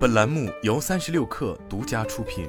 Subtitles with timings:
[0.00, 2.48] 本栏目由三十六氪独家出品。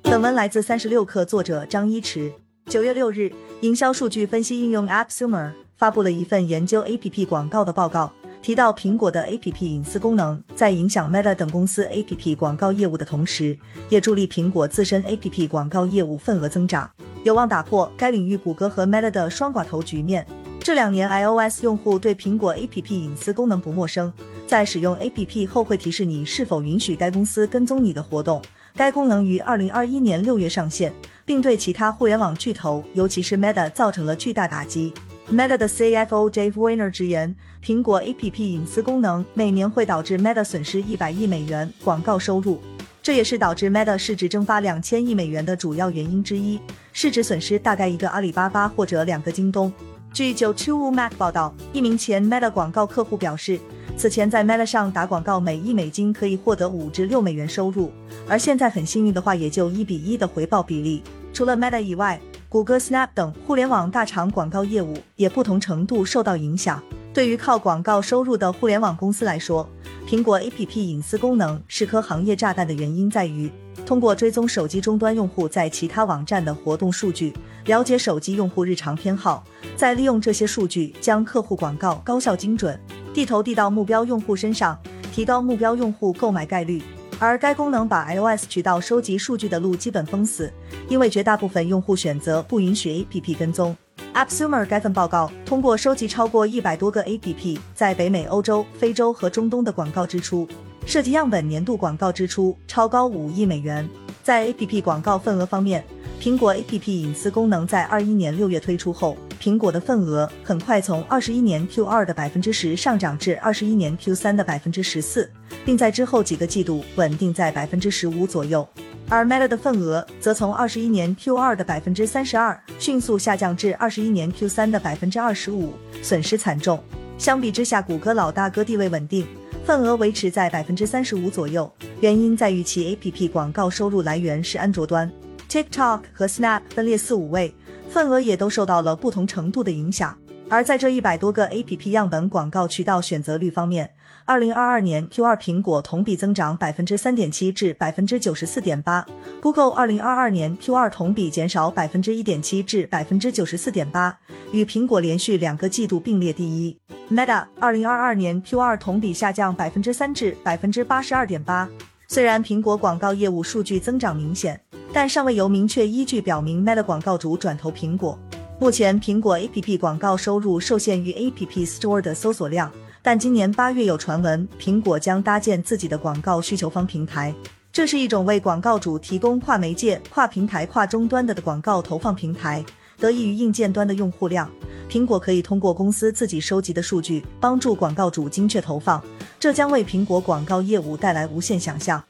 [0.00, 2.32] 本文来自三十六氪，作者张一驰。
[2.70, 3.30] 九月六日，
[3.60, 13.58] 营销数据分析应用 AppSumer 发布了一份研究 APP 广告的报告，提到苹果的 APP 隐私功能在影响 Meta 等公司 APP 广告业务的同时，
[13.90, 16.90] 也助力苹果自身 APP 广告业务份额增长，
[17.24, 20.26] 有望打破该领域谷歌和 Meta 的双寡头局面。
[20.64, 24.12] 这两年，iOS 用户对苹果 APP 隐私功能不陌生，
[24.46, 28.40] 在使用 APP 后会提示你是否允许该公司跟踪你的活动。
[28.76, 30.92] 该功能于二零二一年六月上线，
[31.24, 34.94] 并对其他互联网巨头，尤其是 Meta 造成了巨大打击。
[35.32, 42.60] Meta 的 CFO Dave Winer 直言，苹果 APP 隐私功能每年会导致 Meta 损失一百亿美元广告收入，
[43.02, 46.60] 这也是导致 Meta 市值蒸发两千亿美元的主要原因之一。
[46.92, 49.72] 市值损失大概一个阿里巴巴或者两个京东。
[50.12, 53.58] 据九七五 Mac 报道，一名前 Meta 广告客户表示，
[53.96, 57.90] 此前在 Meta 上打广告，每一美金可以获得五至六美元收入，
[58.28, 61.02] 而现在很幸运的话，也就一比一的回报比例。
[61.32, 66.82] 除了 Meta 以外，谷歌、Snap 等互联网大厂广告业务也不同程度受到影响。
[67.14, 69.68] 对于靠广告收入的互联网公司来说，
[70.08, 73.50] 苹果 APP 隐私功能是颗行业炸弹的原因在于，
[73.84, 77.34] 通过追踪手机终端用户在其他网站的活动数据，
[77.66, 79.44] 了解手机用户日常偏好，
[79.76, 82.80] 再利用这些数据将客户广告高效精准
[83.12, 84.78] 地投递到目标用户身上，
[85.12, 86.82] 提高目标用户购买概率。
[87.18, 90.50] 而该功能把 iOS 渠道收集数据的路基本封死，
[90.88, 93.76] 因为绝大部分用户选择不允许 APP 跟踪。
[94.14, 100.46] AppSumer 该份报告通过收集超过一百多个 APP 在北美、欧洲、非洲和中东的广告支出，
[100.84, 103.88] 涉及样本年度广告支出超高五亿美元。
[104.22, 105.82] 在 APP 广告份额方面，
[106.20, 115.28] 苹果 APP 隐私功能在二一年六月推出后，苹果的份额很快从二十一年 Q 二的百分之十上涨至二十一年 Q 三的百分之十四。
[115.64, 118.66] 并在之后几个季度稳定在百分之十五左右，
[119.08, 125.72] 而 Meta 的份额则从二十一年 Q 二的百分之三十二迅速下降至二十一年 Q 三的百分之二十五，
[126.02, 126.82] 损失惨重。
[127.18, 129.26] 相比之下，谷歌老大哥地位稳定，
[129.64, 131.70] 份额维持在百分之三十五左右，
[132.00, 135.10] 原因在于其 APP 广告收入来源是安卓端
[135.48, 137.54] ，TikTok 和 Snap 分列四五位，
[137.92, 140.16] 份额也都受到了不同程度的影响。
[140.48, 143.90] 而在这一百多个 APP 样本广告渠道选择率方面，
[144.24, 149.04] 二零二二年 Q 二苹果同比增长百分之三点七至百分之九十四点八
[149.40, 154.18] ，Google 二零二二年 Q 二同比减少百分之一点七至百分之九十四点八，
[154.52, 156.78] 与苹果连续两个季度并列第一。
[157.10, 161.68] Meta 二零二二年 Q 二同比下降百分之三至百分之八十二点八。
[162.08, 164.60] 虽然苹果广告业务数据增长明显，
[164.94, 168.18] 但尚未有明确依据表明 Meta 广告主转投苹果。
[168.60, 172.70] 目前，苹果 APP 广告收入受限于 App Store 的搜索量，
[173.00, 177.34] 但今年八月有传闻，苹果将搭建自己的广告需求方平台。
[177.72, 182.62] 这是一种为广告主提供跨媒介、跨平台、跨终端的广告投放平台。
[182.98, 184.48] 得益于硬件端的用户量，
[184.90, 189.02] 苹果可以通过公司自己收集的数据，帮助广告主精确投放，
[189.40, 192.00] 这将为苹果广告业务带来无限想象。